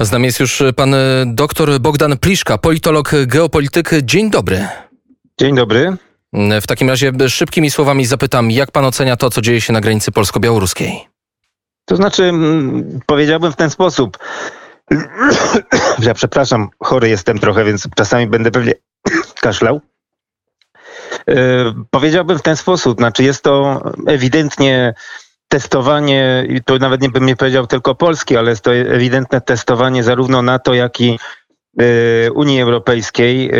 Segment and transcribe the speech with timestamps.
[0.00, 0.94] Z nami jest już pan
[1.26, 3.90] dr Bogdan Pliszka, politolog, geopolityk.
[4.02, 4.68] Dzień dobry.
[5.40, 5.96] Dzień dobry.
[6.32, 10.12] W takim razie szybkimi słowami zapytam, jak pan ocenia to, co dzieje się na granicy
[10.12, 11.08] polsko-białoruskiej?
[11.84, 14.18] To znaczy, mm, powiedziałbym w ten sposób.
[15.98, 18.72] Ja przepraszam, chory jestem trochę, więc czasami będę pewnie
[19.42, 19.80] kaszlał.
[21.26, 21.34] Yy,
[21.90, 24.94] powiedziałbym w ten sposób, znaczy jest to ewidentnie
[25.48, 30.42] testowanie, to nawet nie bym nie powiedział tylko Polski, ale jest to ewidentne testowanie zarówno
[30.42, 31.18] NATO, jak i
[31.80, 33.50] y, Unii Europejskiej,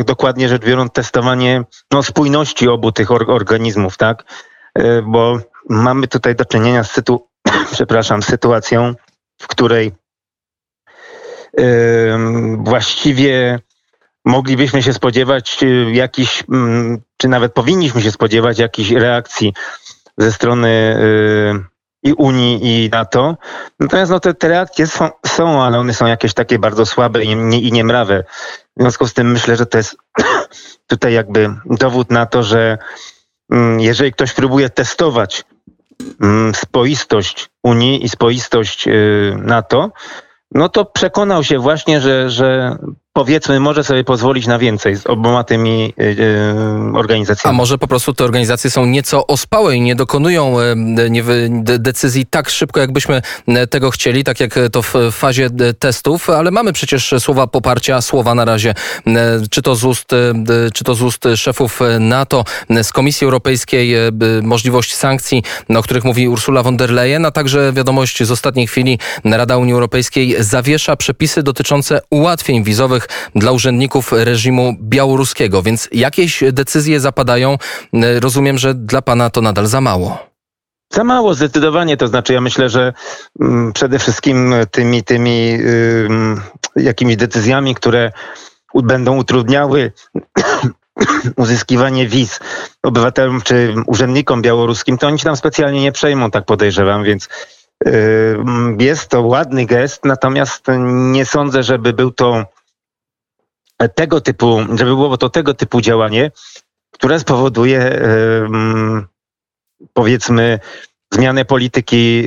[0.00, 4.24] y, dokładnie rzecz biorąc testowanie no, spójności obu tych organizmów, tak?
[4.78, 5.38] Y, bo
[5.68, 7.28] mamy tutaj do czynienia z sytu
[7.72, 8.94] przepraszam, sytuacją,
[9.40, 9.92] w której
[12.58, 13.58] właściwie
[14.24, 15.58] moglibyśmy się spodziewać
[15.92, 19.54] jakichś, mm, czy nawet powinniśmy się spodziewać jakichś reakcji
[20.18, 20.68] ze strony
[21.00, 23.36] y, i Unii i NATO.
[23.80, 27.36] Natomiast no, te, te reakcje są, są, ale one są jakieś takie bardzo słabe i,
[27.36, 28.24] nie, i niemrawe.
[28.76, 29.96] W związku z tym myślę, że to jest
[30.86, 32.78] tutaj jakby dowód na to, że
[33.52, 35.44] mm, jeżeli ktoś próbuje testować
[36.20, 39.90] mm, spoistość Unii i spoistość y, NATO,
[40.54, 42.78] no to przekonał się właśnie, że, że
[43.18, 47.54] powiedzmy może sobie pozwolić na więcej z oboma tymi yy, organizacjami.
[47.54, 50.56] A może po prostu te organizacje są nieco ospałe i nie dokonują
[51.10, 51.24] nie,
[51.58, 53.22] decyzji tak szybko, jakbyśmy
[53.70, 58.44] tego chcieli, tak jak to w fazie testów, ale mamy przecież słowa poparcia, słowa na
[58.44, 58.74] razie,
[59.50, 60.10] czy to z ust,
[60.74, 62.44] czy to z ust szefów NATO,
[62.82, 63.94] z Komisji Europejskiej,
[64.42, 68.98] możliwość sankcji, o których mówi Ursula von der Leyen, a także wiadomość z ostatniej chwili
[69.24, 77.00] Rada Unii Europejskiej zawiesza przepisy dotyczące ułatwień wizowych dla urzędników reżimu białoruskiego, więc jakieś decyzje
[77.00, 77.58] zapadają.
[78.20, 80.28] Rozumiem, że dla pana to nadal za mało.
[80.92, 82.92] Za mało zdecydowanie, to znaczy ja myślę, że
[83.40, 85.58] mm, przede wszystkim tymi, tymi
[86.76, 88.12] jakimiś decyzjami, które
[88.74, 89.92] będą utrudniały
[91.36, 92.40] uzyskiwanie wiz
[92.82, 97.28] obywatelom czy urzędnikom białoruskim, to oni się tam specjalnie nie przejmą, tak podejrzewam, więc
[98.78, 102.44] jest to ładny gest, natomiast nie sądzę, żeby był to
[103.94, 106.30] tego typu, żeby było to tego typu działanie,
[106.92, 108.00] które spowoduje
[109.92, 110.58] powiedzmy
[111.14, 112.24] zmianę polityki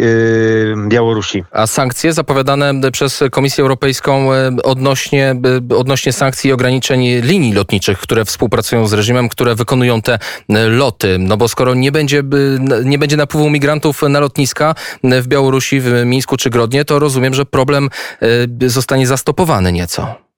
[0.88, 1.44] Białorusi.
[1.52, 4.30] A sankcje zapowiadane przez Komisję Europejską
[4.64, 5.36] odnośnie,
[5.78, 10.20] odnośnie sankcji i ograniczeń linii lotniczych, które współpracują z reżimem, które wykonują te
[10.68, 11.18] loty.
[11.20, 12.24] No bo skoro nie będzie,
[12.86, 17.46] nie będzie napływu migrantów na lotniska w Białorusi, w Mińsku czy Grodnie, to rozumiem, że
[17.46, 17.90] problem
[18.68, 20.31] zostanie zastopowany nieco.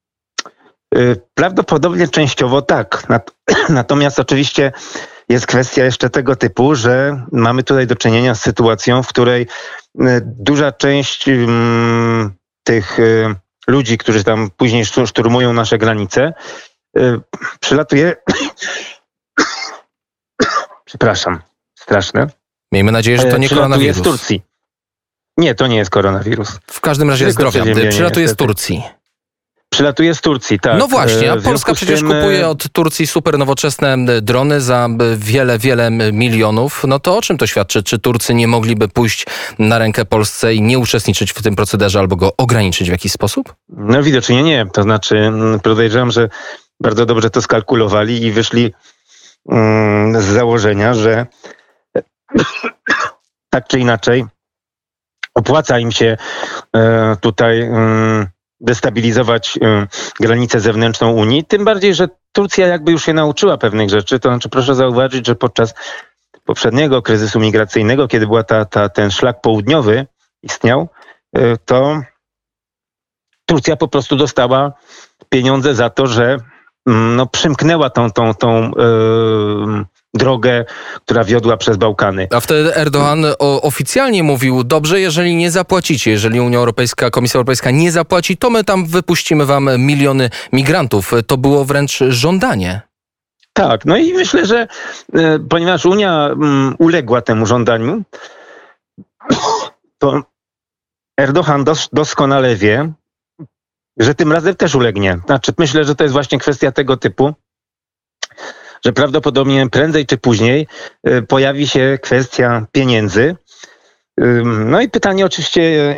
[0.97, 3.07] Y, prawdopodobnie częściowo tak.
[3.69, 4.71] Natomiast oczywiście
[5.29, 9.47] jest kwestia jeszcze tego typu, że mamy tutaj do czynienia z sytuacją, w której y,
[10.25, 12.33] duża część mm,
[12.63, 13.35] tych y,
[13.67, 16.33] ludzi, którzy tam później szturmują nasze granice,
[17.59, 18.15] przylatuje.
[20.85, 21.39] Przepraszam,
[21.79, 22.27] straszne.
[22.71, 23.97] Miejmy nadzieję, że to nie koronawirus.
[23.97, 24.41] z Turcji.
[25.37, 26.59] Nie, to nie jest koronawirus.
[26.67, 27.63] W każdym razie zdrowia.
[27.89, 28.83] Przylatuje z Turcji.
[29.73, 30.79] Przylatuje z Turcji, tak.
[30.79, 32.09] No właśnie, a Polska przecież tym...
[32.09, 36.83] kupuje od Turcji super nowoczesne drony za wiele, wiele milionów.
[36.87, 37.83] No to o czym to świadczy?
[37.83, 39.25] Czy Turcy nie mogliby pójść
[39.59, 43.55] na rękę Polsce i nie uczestniczyć w tym procederze albo go ograniczyć w jakiś sposób?
[43.69, 44.65] No widocznie nie.
[44.73, 45.31] To znaczy
[45.63, 46.29] podejrzewam, że
[46.79, 48.73] bardzo dobrze to skalkulowali i wyszli
[49.49, 51.25] mm, z założenia, że
[53.53, 54.25] tak czy inaczej
[55.35, 56.17] opłaca im się
[56.75, 58.27] e, tutaj mm,
[58.63, 59.87] destabilizować y,
[60.19, 61.45] granicę zewnętrzną Unii.
[61.45, 64.19] Tym bardziej, że Turcja jakby już się nauczyła pewnych rzeczy.
[64.19, 65.73] To znaczy proszę zauważyć, że podczas
[66.45, 70.07] poprzedniego kryzysu migracyjnego, kiedy była ta, ta, ten szlak południowy
[70.43, 70.89] istniał,
[71.37, 72.01] y, to
[73.45, 74.73] Turcja po prostu dostała
[75.29, 76.37] pieniądze za to, że
[76.87, 80.65] mm, no, przymknęła tą, tą, tą yy, drogę,
[81.05, 82.27] która wiodła przez Bałkany.
[82.31, 87.91] A wtedy Erdogan oficjalnie mówił, dobrze, jeżeli nie zapłacicie, jeżeli Unia Europejska, Komisja Europejska nie
[87.91, 91.11] zapłaci, to my tam wypuścimy wam miliony migrantów.
[91.27, 92.81] To było wręcz żądanie.
[93.53, 94.67] Tak, no i myślę, że
[95.13, 98.03] e, ponieważ Unia mm, uległa temu żądaniu,
[99.97, 100.21] to
[101.19, 102.93] Erdogan dos doskonale wie,
[103.97, 105.19] że tym razem też ulegnie.
[105.25, 107.33] Znaczy, myślę, że to jest właśnie kwestia tego typu,
[108.85, 110.67] że prawdopodobnie prędzej czy później
[111.07, 113.35] y, pojawi się kwestia pieniędzy.
[114.45, 115.95] No i pytanie oczywiście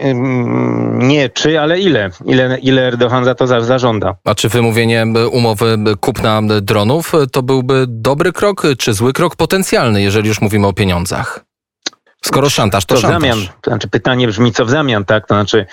[0.93, 2.09] nie czy, ale ile?
[2.25, 4.15] Ile, ile Erdogan za to zażąda?
[4.25, 10.27] A czy wymówienie umowy kupna dronów to byłby dobry krok, czy zły krok potencjalny, jeżeli
[10.27, 11.45] już mówimy o pieniądzach?
[12.25, 13.21] Skoro szantaż, to w szantaż.
[13.21, 13.47] zamian?
[13.61, 15.27] To znaczy pytanie brzmi, co w zamian, tak?
[15.27, 15.65] To znaczy,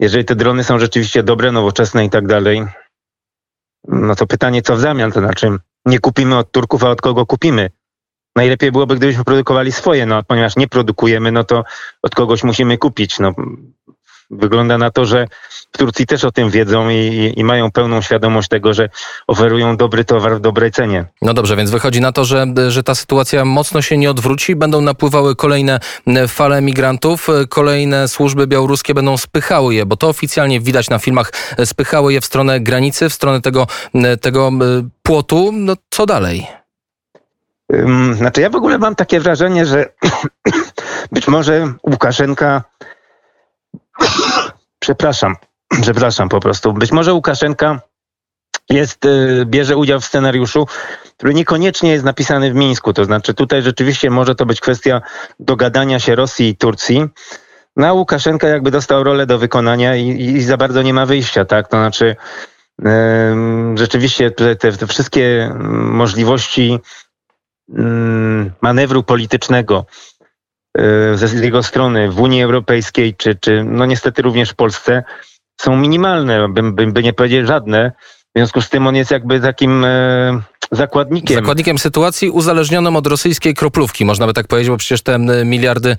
[0.00, 2.66] jeżeli te drony są rzeczywiście dobre, nowoczesne i tak dalej,
[3.88, 5.12] no to pytanie, co w zamian?
[5.12, 5.56] To znaczy,
[5.86, 7.70] nie kupimy od Turków, a od kogo kupimy?
[8.36, 11.64] Najlepiej byłoby, gdybyśmy produkowali swoje, no ponieważ nie produkujemy, no to
[12.02, 13.18] od kogoś musimy kupić.
[13.18, 13.34] No,
[14.30, 15.26] wygląda na to, że
[15.72, 18.88] w Turcji też o tym wiedzą i, i, mają pełną świadomość tego, że
[19.26, 21.04] oferują dobry towar w dobrej cenie.
[21.22, 24.56] No dobrze, więc wychodzi na to, że, że ta sytuacja mocno się nie odwróci.
[24.56, 25.80] Będą napływały kolejne
[26.28, 31.32] fale migrantów, kolejne służby białoruskie będą spychały je, bo to oficjalnie widać na filmach,
[31.64, 33.66] spychały je w stronę granicy, w stronę tego,
[34.20, 34.50] tego
[35.02, 35.50] płotu.
[35.52, 36.46] No co dalej?
[38.12, 39.92] Znaczy, ja w ogóle mam takie wrażenie, że
[41.12, 42.64] być może Łukaszenka.
[44.78, 45.36] Przepraszam,
[45.82, 46.72] przepraszam po prostu.
[46.72, 47.80] Być może Łukaszenka
[48.70, 50.66] jest, y, bierze udział w scenariuszu,
[51.16, 52.92] który niekoniecznie jest napisany w Mińsku.
[52.92, 55.02] To znaczy, tutaj rzeczywiście może to być kwestia
[55.40, 57.04] dogadania się Rosji i Turcji.
[57.76, 61.44] No a Łukaszenka jakby dostał rolę do wykonania i, i za bardzo nie ma wyjścia,
[61.44, 61.68] tak?
[61.68, 62.16] To znaczy,
[63.74, 66.78] rzeczywiście te, te, wszystkie możliwości
[68.60, 69.86] manewru politycznego
[71.14, 75.02] z jego strony w Unii Europejskiej, czy, czy no niestety również w Polsce,
[75.60, 77.92] są minimalne, bym, bym by nie powiedzieć żadne.
[78.34, 80.40] W związku z tym on jest jakby takim e,
[80.72, 81.36] zakładnikiem.
[81.36, 85.96] Zakładnikiem sytuacji uzależnionym od rosyjskiej kroplówki, można by tak powiedzieć, bo przecież te miliardy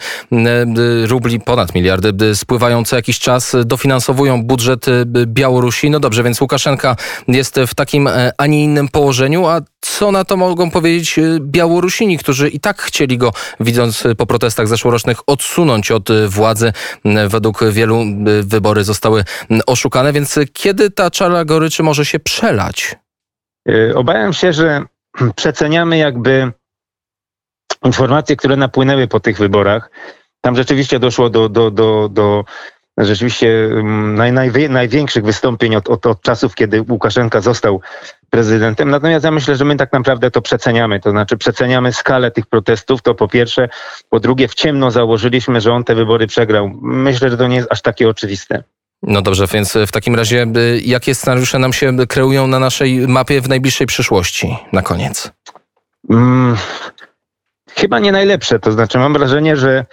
[1.07, 5.89] rubli, ponad miliardy spływają co jakiś czas, dofinansowują budżet y, Białorusi.
[5.89, 6.95] No dobrze, więc Łukaszenka
[7.27, 11.39] jest w takim, e, a nie innym położeniu, a co na to mogą powiedzieć y,
[11.41, 16.73] Białorusini, którzy i tak chcieli go, widząc y, po protestach zeszłorocznych, odsunąć od władzy.
[17.27, 18.03] Według wielu
[18.43, 19.23] wybory zostały
[19.67, 22.95] oszukane, więc kiedy ta czara goryczy może się przelać?
[23.69, 24.81] E, Obawiam się, że
[25.35, 26.51] przeceniamy jakby
[27.85, 29.91] informacje, które napłynęły po tych wyborach.
[30.41, 32.45] Tam rzeczywiście doszło do, do, do, do
[32.97, 37.81] rzeczywiście mm, naj, najwie- największych wystąpień od, od, od czasów, kiedy Łukaszenka został
[38.29, 38.89] prezydentem.
[38.89, 40.99] Natomiast ja myślę, że my tak naprawdę to przeceniamy.
[40.99, 43.69] To znaczy przeceniamy skalę tych protestów, to po pierwsze.
[44.09, 46.69] Po drugie w ciemno założyliśmy, że on te wybory przegrał.
[46.81, 48.63] Myślę, że to nie jest aż takie oczywiste.
[49.03, 53.41] No dobrze, więc w takim razie y, jakie scenariusze nam się kreują na naszej mapie
[53.41, 54.57] w najbliższej przyszłości?
[54.73, 55.31] Na koniec.
[56.09, 56.57] Mm,
[57.75, 58.59] chyba nie najlepsze.
[58.59, 59.85] To znaczy, mam wrażenie, że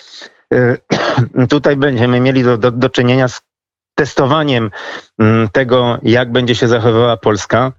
[0.54, 0.78] y,
[1.48, 3.42] tutaj będziemy mieli do, do, do czynienia z
[3.94, 4.70] testowaniem
[5.18, 7.72] mm, tego, jak będzie się zachowywała Polska.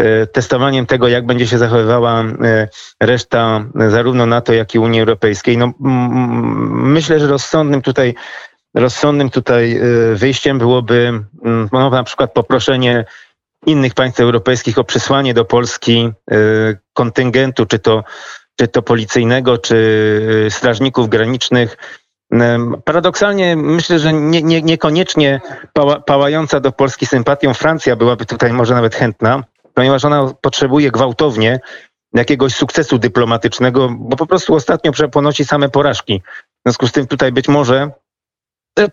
[0.00, 2.24] y, Testowaniem tego, jak będzie się zachowywała
[3.00, 5.58] reszta zarówno NATO, jak i Unii Europejskiej.
[5.58, 5.72] No,
[6.70, 8.14] myślę, że rozsądnym tutaj,
[8.74, 9.76] rozsądnym tutaj
[10.12, 11.24] y, wyjściem byłoby
[11.72, 13.04] no, na przykład poproszenie
[13.66, 18.04] innych państw europejskich o przysłanie do Polski y, kontyngentu, czy to,
[18.56, 19.76] czy to policyjnego, czy
[20.46, 21.76] y, strażników granicznych.
[22.84, 25.40] Paradoksalnie myślę, że nie, nie, niekoniecznie
[25.72, 29.44] pała, pałająca do Polski sympatią Francja byłaby tutaj może nawet chętna,
[29.74, 31.60] ponieważ ona potrzebuje gwałtownie
[32.14, 36.22] jakiegoś sukcesu dyplomatycznego, bo po prostu ostatnio ponosi same porażki.
[36.58, 37.90] W związku z tym tutaj być może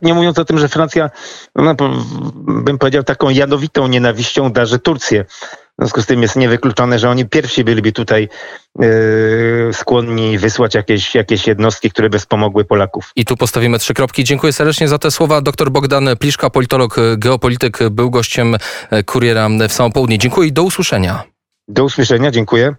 [0.01, 1.09] nie mówiąc o tym, że Francja,
[1.55, 1.75] no,
[2.35, 5.25] bym powiedział, taką jadowitą nienawiścią darzy Turcję.
[5.79, 8.29] W związku z tym jest niewykluczone, że oni pierwsi byliby tutaj
[8.79, 13.11] yy, skłonni wysłać jakieś, jakieś jednostki, które by wspomogły Polaków.
[13.15, 14.23] I tu postawimy trzy kropki.
[14.23, 15.41] Dziękuję serdecznie za te słowa.
[15.41, 20.17] Dr Bogdan Pliszka, politolog, y, geopolityk, był gościem y, kuriera w samo południe.
[20.17, 21.23] Dziękuję i do usłyszenia.
[21.67, 22.75] Do usłyszenia, dziękuję.